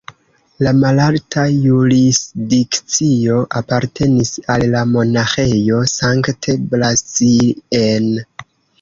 La 0.67 0.71
malalta 0.77 1.43
jurisdikcio 1.65 3.37
apartenis 3.61 4.35
al 4.57 4.67
la 4.75 4.85
Monaĥejo 4.97 5.85
Sankt-Blasien. 5.97 8.15